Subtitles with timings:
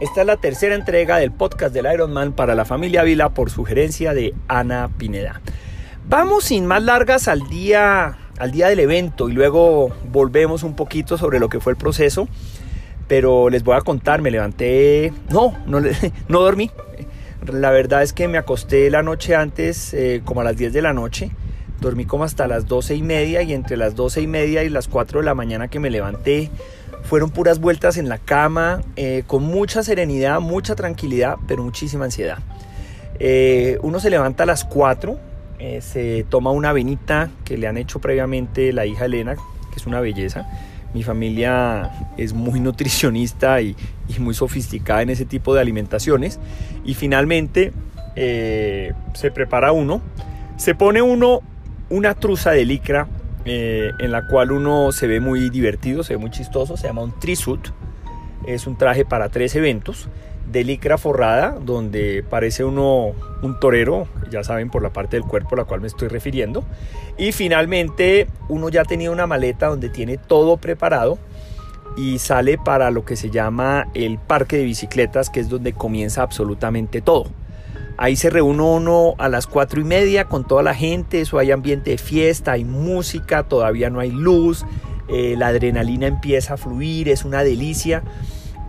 [0.00, 4.12] Esta es la tercera entrega del podcast del Ironman para la familia Vila por sugerencia
[4.14, 5.40] de Ana Pineda.
[6.08, 11.16] Vamos sin más largas al día, al día del evento y luego volvemos un poquito
[11.16, 12.26] sobre lo que fue el proceso.
[13.06, 15.80] Pero les voy a contar, me levanté, no, no,
[16.28, 16.72] no dormí.
[17.46, 20.82] La verdad es que me acosté la noche antes, eh, como a las 10 de
[20.82, 21.30] la noche.
[21.80, 24.88] Dormí como hasta las 12 y media y entre las 12 y media y las
[24.88, 26.50] 4 de la mañana que me levanté
[27.02, 32.38] fueron puras vueltas en la cama, eh, con mucha serenidad, mucha tranquilidad, pero muchísima ansiedad.
[33.18, 35.18] Eh, uno se levanta a las 4,
[35.58, 39.86] eh, se toma una avenita que le han hecho previamente la hija Elena, que es
[39.86, 40.48] una belleza.
[40.94, 43.76] Mi familia es muy nutricionista y,
[44.18, 46.40] muy sofisticada en ese tipo de alimentaciones.
[46.84, 47.72] Y finalmente
[48.16, 50.02] se prepara uno,
[50.56, 51.40] se pone uno
[51.90, 53.08] una truza de licra
[53.44, 57.02] eh, en la cual uno se ve muy divertido, se ve muy chistoso, se llama
[57.02, 57.68] un trisuit,
[58.46, 60.08] es un traje para tres eventos
[60.50, 65.54] de licra forrada, donde parece uno un torero, ya saben por la parte del cuerpo
[65.54, 66.64] a la cual me estoy refiriendo,
[67.16, 71.18] y finalmente uno ya tenía una maleta donde tiene todo preparado
[71.96, 76.22] y sale para lo que se llama el parque de bicicletas, que es donde comienza
[76.22, 77.26] absolutamente todo.
[77.96, 81.50] Ahí se reúne uno a las cuatro y media con toda la gente, eso hay
[81.50, 84.64] ambiente de fiesta, hay música, todavía no hay luz,
[85.08, 88.02] eh, la adrenalina empieza a fluir, es una delicia.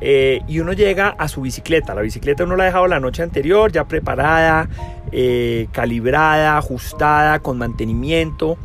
[0.00, 1.94] Eh, y uno llega a su bicicleta.
[1.94, 4.68] La bicicleta uno la ha dejado la noche anterior, ya preparada,
[5.12, 8.56] eh, calibrada, ajustada, con mantenimiento.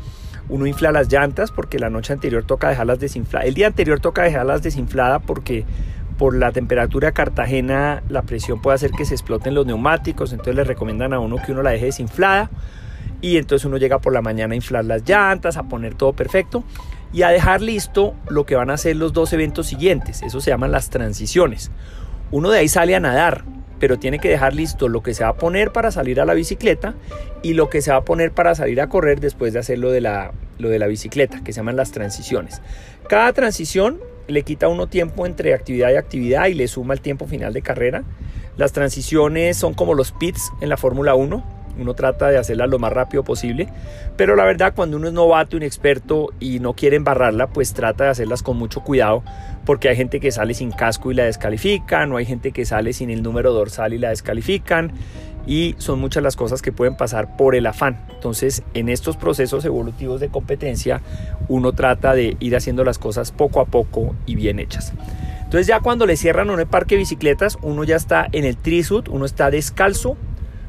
[0.48, 3.48] Uno infla las llantas porque la noche anterior toca dejarlas desinfladas.
[3.48, 5.66] El día anterior toca dejarlas desinfladas porque
[6.18, 10.64] por la temperatura Cartagena la presión puede hacer que se exploten los neumáticos, entonces le
[10.64, 12.50] recomiendan a uno que uno la deje desinflada
[13.22, 16.64] y entonces uno llega por la mañana a inflar las llantas, a poner todo perfecto
[17.14, 20.52] y a dejar listo lo que van a hacer los dos eventos siguientes, eso se
[20.52, 21.72] llaman las transiciones.
[22.32, 23.46] Uno de ahí sale a nadar,
[23.80, 26.34] pero tiene que dejar listo lo que se va a poner para salir a la
[26.34, 26.96] bicicleta
[27.44, 29.92] y lo que se va a poner para salir a correr después de hacer lo
[29.92, 32.62] de la, lo de la bicicleta, que se llaman las transiciones.
[33.08, 37.28] Cada transición le quita uno tiempo entre actividad y actividad y le suma el tiempo
[37.28, 38.04] final de carrera.
[38.58, 41.44] Las transiciones son como los pits en la Fórmula 1.
[41.78, 43.68] Uno trata de hacerlas lo más rápido posible,
[44.16, 48.10] pero la verdad cuando uno es novato, inexperto y no quiere embarrarla, pues trata de
[48.12, 49.24] hacerlas con mucho cuidado,
[49.66, 52.94] porque hay gente que sale sin casco y la descalifican, o hay gente que sale
[52.94, 54.94] sin el número dorsal y la descalifican,
[55.48, 58.00] y son muchas las cosas que pueden pasar por el afán.
[58.14, 61.02] Entonces, en estos procesos evolutivos de competencia,
[61.48, 64.94] uno trata de ir haciendo las cosas poco a poco y bien hechas.
[65.44, 69.08] Entonces, ya cuando le cierran un parque de bicicletas, uno ya está en el trisut,
[69.10, 70.18] uno está descalzo,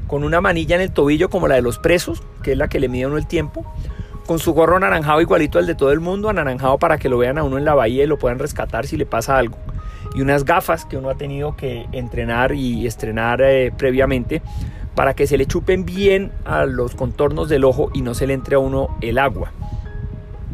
[0.07, 2.79] con una manilla en el tobillo como la de los presos, que es la que
[2.79, 3.65] le mide uno el tiempo,
[4.25, 7.37] con su gorro anaranjado igualito al de todo el mundo, anaranjado para que lo vean
[7.37, 9.57] a uno en la bahía y lo puedan rescatar si le pasa algo
[10.15, 14.41] y unas gafas que uno ha tenido que entrenar y estrenar eh, previamente
[14.95, 18.33] para que se le chupen bien a los contornos del ojo y no se le
[18.33, 19.51] entre a uno el agua.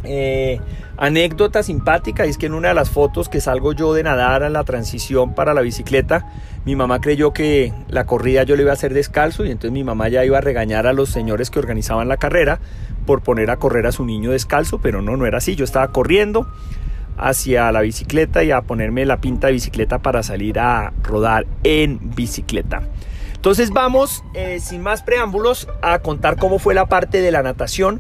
[0.04, 0.60] Eh,
[0.98, 4.50] anécdota simpática es que en una de las fotos que salgo yo de nadar a
[4.50, 6.26] la transición para la bicicleta,
[6.66, 9.86] mi mamá creyó que la corrida yo le iba a hacer descalzo y entonces mi
[9.86, 12.60] mamá ya iba a regañar a los señores que organizaban la carrera
[13.06, 15.88] por poner a correr a su niño descalzo, pero no, no era así, yo estaba
[15.94, 16.48] corriendo
[17.18, 22.00] hacia la bicicleta y a ponerme la pinta de bicicleta para salir a rodar en
[22.16, 22.84] bicicleta.
[23.36, 28.00] Entonces vamos, eh, sin más preámbulos, a contar cómo fue la parte de la natación.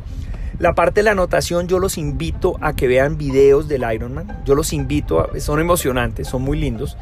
[0.59, 4.43] La parte de la natación yo los invito a que vean videos del Ironman.
[4.45, 6.97] Yo los invito, son emocionantes, son muy lindos.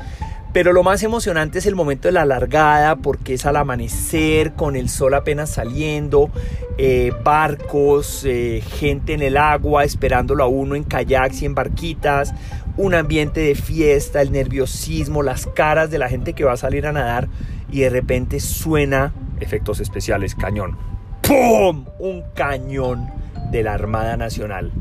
[0.54, 4.76] Pero lo más emocionante es el momento de la largada porque es al amanecer, con
[4.76, 6.30] el sol apenas saliendo,
[6.78, 12.34] eh, barcos, eh, gente en el agua esperándolo a uno en kayaks y en barquitas,
[12.76, 16.86] un ambiente de fiesta, el nerviosismo, las caras de la gente que va a salir
[16.86, 17.30] a nadar
[17.72, 20.78] y de repente suena efectos especiales, cañón.
[21.22, 21.86] ¡Pum!
[22.00, 23.10] Un cañón
[23.52, 24.72] de la Armada Nacional.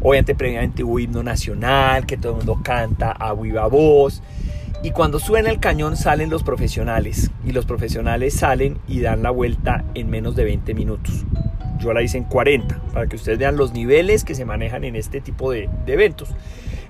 [0.00, 4.22] Obviamente previamente hubo himno nacional, que todo el mundo canta a viva voz.
[4.84, 7.30] Y cuando suena el cañón salen los profesionales.
[7.44, 11.24] Y los profesionales salen y dan la vuelta en menos de 20 minutos.
[11.78, 14.96] Yo la hice en 40, para que ustedes vean los niveles que se manejan en
[14.96, 16.30] este tipo de, eventos.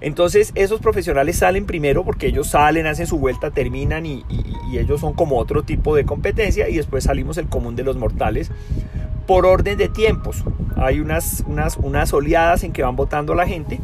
[0.01, 4.25] Entonces esos profesionales salen primero porque ellos salen, hacen su vuelta, terminan y,
[4.73, 8.51] ellos son como otro tipo de competencia y después salimos el común de los mortales
[9.27, 10.45] por orden de tiempos.
[10.77, 13.81] Hay unas, unas, unas oleadas en que van votando la gente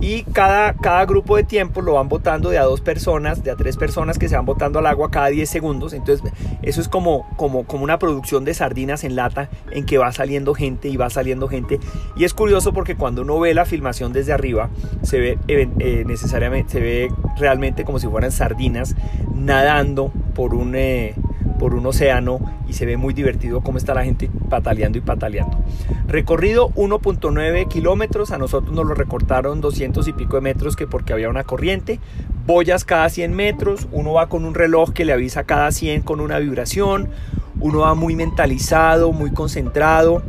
[0.00, 3.56] y cada, cada grupo de tiempo lo van votando de a dos personas, de a
[3.56, 5.92] tres personas que se van botando al agua cada 10 segundos.
[5.92, 6.30] Entonces
[6.62, 10.54] eso es como, como, como una producción de sardinas en lata en que va saliendo
[10.54, 11.80] gente y va saliendo gente.
[12.16, 14.68] Y es curioso porque cuando uno ve la filmación desde arriba
[15.02, 17.08] se ve eh, necesariamente, se ve
[17.38, 18.94] realmente como si fueran sardinas
[19.34, 20.74] nadando por un...
[20.74, 21.14] Eh,
[21.58, 22.38] por un océano
[22.68, 25.58] y se ve muy divertido cómo está la gente pataleando y pataleando.
[26.06, 31.12] Recorrido 1.9 kilómetros, a nosotros nos lo recortaron 200 y pico de metros que porque
[31.12, 32.00] había una corriente,
[32.46, 36.20] boyas cada 100 metros, uno va con un reloj que le avisa cada 100 con
[36.20, 37.08] una vibración,
[37.60, 40.22] uno va muy mentalizado, muy concentrado.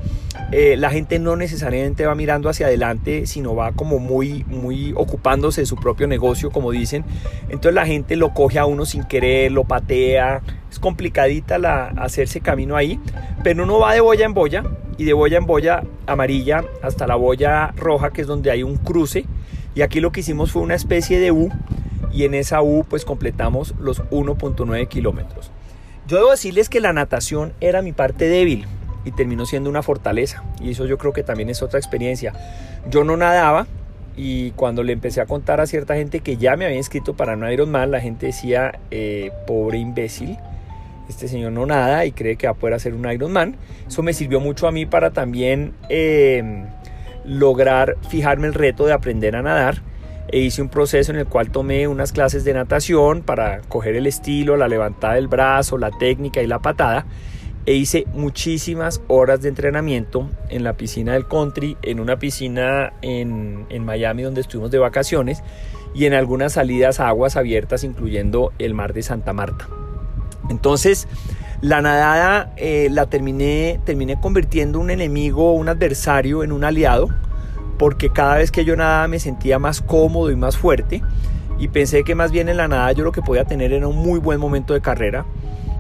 [0.52, 5.62] Eh, la gente no necesariamente va mirando hacia adelante, sino va como muy, muy ocupándose
[5.62, 7.04] de su propio negocio, como dicen.
[7.50, 10.42] Entonces la gente lo coge a uno sin querer, lo patea.
[10.72, 13.00] Es complicadita la, hacerse camino ahí,
[13.44, 14.64] pero uno va de boya en boya
[14.98, 18.78] y de boya en boya amarilla hasta la boya roja, que es donde hay un
[18.78, 19.26] cruce.
[19.76, 21.50] Y aquí lo que hicimos fue una especie de U
[22.12, 25.52] y en esa U pues completamos los 1.9 kilómetros.
[26.08, 28.66] Yo debo decirles que la natación era mi parte débil
[29.08, 30.44] y terminó siendo una fortaleza.
[30.62, 32.34] Y eso yo creo que también es otra experiencia.
[32.90, 33.66] Yo no nadaba
[34.18, 37.38] y cuando le empecé a contar a cierta gente que ya me había inscrito para
[37.38, 40.38] no Ironman, la gente decía, eh, pobre imbécil,
[41.08, 43.56] este señor no nada y cree que va a poder hacer un Ironman.
[43.88, 46.66] Eso me sirvió mucho a mí para también eh,
[47.24, 49.82] lograr fijarme el reto de aprender a nadar
[50.28, 54.06] e hice un proceso en el cual tomé unas clases de natación para coger el
[54.06, 57.06] estilo, la levantada del brazo, la técnica y la patada.
[57.68, 63.68] E hice muchísimas horas de entrenamiento en la piscina del country, en una piscina en,
[63.84, 65.44] Miami donde estuvimos de vacaciones
[65.94, 69.68] y en algunas salidas a aguas abiertas, incluyendo el mar de Santa Marta.
[70.50, 71.10] Entonces,
[71.60, 77.10] la nadada eh, la terminé, terminé convirtiendo un enemigo, un adversario en un aliado
[77.78, 81.04] porque cada vez que yo nadaba me sentía más cómodo y más fuerte
[81.60, 83.98] y pensé que más bien en la nadada yo lo que podía tener era un
[83.98, 85.26] muy buen momento de carrera.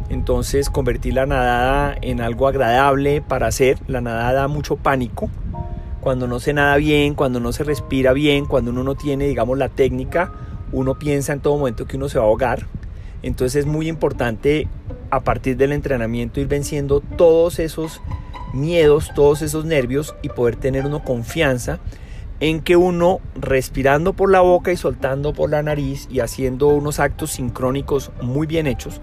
[0.09, 3.77] Entonces convertí la nadada en algo agradable para hacer.
[3.87, 5.29] La nadada da mucho pánico.
[6.01, 9.57] Cuando no se nada bien, cuando no se respira bien, cuando uno no tiene, digamos,
[9.57, 10.31] la técnica,
[10.71, 12.67] uno piensa en todo momento que uno se va a ahogar.
[13.23, 14.67] Entonces es muy importante
[15.09, 18.01] a partir del entrenamiento ir venciendo todos esos
[18.53, 21.79] miedos, todos esos nervios y poder tener uno confianza
[22.39, 26.99] en que uno respirando por la boca y soltando por la nariz y haciendo unos
[26.99, 29.01] actos sincrónicos muy bien hechos,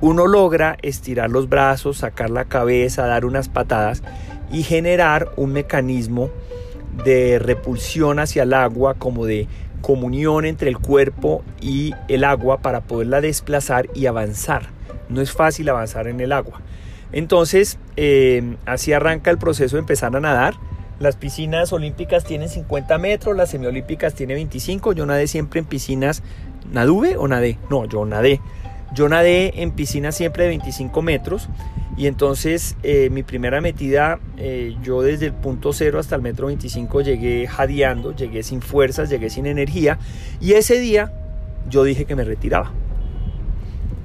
[0.00, 4.02] uno logra estirar los brazos, sacar la cabeza, dar unas patadas
[4.52, 6.30] y generar un mecanismo
[7.04, 9.48] de repulsión hacia el agua, como de
[9.80, 14.70] comunión entre el cuerpo y el agua para poderla desplazar y avanzar.
[15.08, 16.60] No es fácil avanzar en el agua.
[17.12, 20.54] Entonces, eh, así arranca el proceso de empezar a nadar.
[21.00, 24.92] Las piscinas olímpicas tienen 50 metros, las semiolímpicas tienen 25.
[24.92, 26.22] Yo nadé siempre en piscinas.
[26.72, 27.58] ¿Naduve o nadé?
[27.70, 28.40] No, yo nadé.
[28.94, 31.48] Yo nadé en piscinas siempre de 25 metros.
[31.96, 36.48] Y entonces eh, mi primera metida, eh, yo desde el punto cero hasta el metro
[36.48, 39.98] 25 llegué jadeando, llegué sin fuerzas, llegué sin energía.
[40.40, 41.12] Y ese día
[41.68, 42.72] yo dije que me retiraba.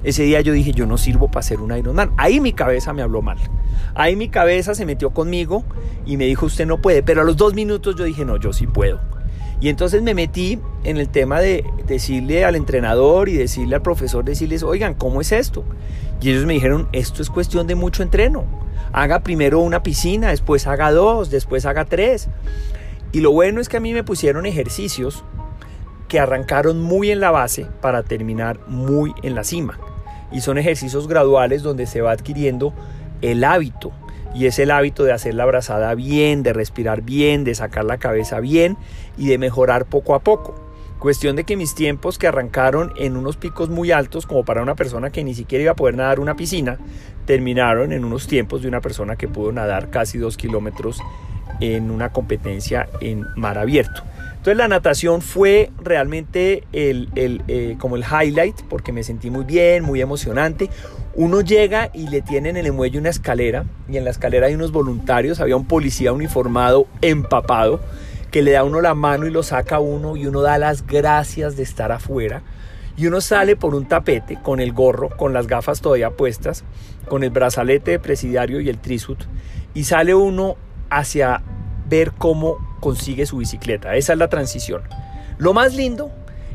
[0.03, 2.11] Ese día yo dije, yo no sirvo para ser un Ironman.
[2.15, 3.37] Ahí mi cabeza me habló mal.
[3.95, 5.65] Ahí mi cabeza se metió conmigo
[6.05, 7.03] y me dijo, usted no puede.
[7.03, 9.01] Pero a los dos minutos yo dije, no, yo sí puedo.
[9.59, 14.23] Y entonces me metí en el tema de decirle al entrenador y decirle al profesor,
[14.23, 15.65] decirles, oigan, ¿cómo es esto?
[16.21, 18.45] Y ellos me dijeron, esto es cuestión de mucho entreno.
[18.93, 22.29] Haga primero una piscina, después haga dos, después haga tres.
[23.11, 25.25] Y lo bueno es que a mí me pusieron ejercicios
[26.07, 29.77] que arrancaron muy en la base para terminar muy en la cima
[30.31, 32.73] y son ejercicios graduales donde se va adquiriendo
[33.21, 33.91] el hábito
[34.33, 37.97] y es el hábito de hacer la abrazada bien, de respirar bien, de sacar la
[37.97, 38.77] cabeza bien
[39.17, 40.55] y de mejorar poco a poco.
[40.99, 44.75] Cuestión de que mis tiempos que arrancaron en unos picos muy altos, como para una
[44.75, 46.77] persona que ni siquiera iba a poder nadar una piscina,
[47.25, 50.99] terminaron en unos tiempos de una persona que pudo nadar casi dos kilómetros
[51.61, 54.03] en una competencia en mar abierto.
[54.39, 59.83] Entonces la natación fue realmente el, eh, como el highlight porque me sentí muy bien,
[59.83, 60.69] muy emocionante.
[61.13, 64.55] Uno llega y le tienen en el muelle una escalera y en la escalera hay
[64.55, 67.81] unos voluntarios, había un policía uniformado empapado
[68.31, 70.57] que le da a uno la mano y lo saca a uno y uno da
[70.57, 72.41] las gracias de estar afuera.
[72.95, 76.63] Y uno sale por un tapete con el gorro, con las gafas todavía puestas,
[77.09, 79.25] con el brazalete de presidiario y el trisut,
[79.73, 80.55] y sale uno
[80.89, 81.41] hacia
[81.89, 83.95] ver cómo consigue su bicicleta.
[83.95, 84.83] Esa es la transición.
[85.37, 86.11] Lo más lindo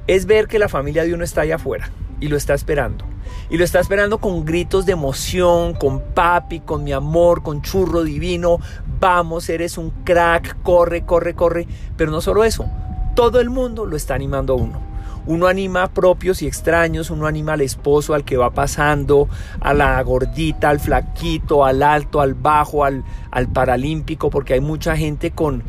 [0.07, 3.05] es ver que la familia de uno está allá afuera y lo está esperando.
[3.51, 8.03] Y lo está esperando con gritos de emoción, con papi, con mi amor, con churro
[8.03, 8.59] divino.
[9.01, 11.67] Vamos, eres un crack, corre, corre, corre.
[11.97, 12.67] Pero no solo eso,
[13.15, 14.94] todo el mundo lo está animando a uno.
[15.27, 19.29] Uno anima a propios y extraños, uno anima al esposo, al que va pasando,
[19.61, 24.97] a la gordita, al flaquito, al alto, al bajo, al, al paralímpico, porque hay mucha
[24.97, 25.63] gente con,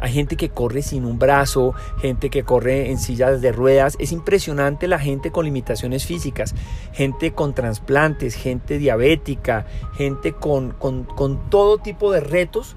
[0.00, 3.96] hay gente que corre sin un brazo, gente que corre en sillas de ruedas.
[3.98, 6.54] Es impresionante la gente con limitaciones físicas,
[6.92, 12.76] gente con trasplantes, gente diabética, gente con, con, con todo tipo de retos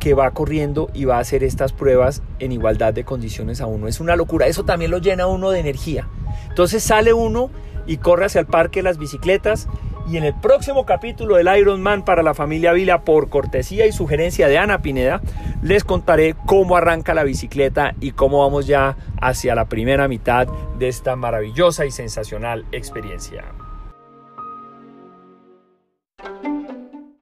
[0.00, 3.86] que va corriendo y va a hacer estas pruebas en igualdad de condiciones a uno.
[3.86, 4.46] Es una locura.
[4.46, 6.08] Eso también lo llena uno de energía.
[6.48, 7.50] Entonces sale uno
[7.86, 9.68] y corre hacia el parque las bicicletas.
[10.08, 14.48] Y en el próximo capítulo del Ironman para la familia Vila, por cortesía y sugerencia
[14.48, 15.20] de Ana Pineda,
[15.62, 20.88] les contaré cómo arranca la bicicleta y cómo vamos ya hacia la primera mitad de
[20.88, 23.44] esta maravillosa y sensacional experiencia.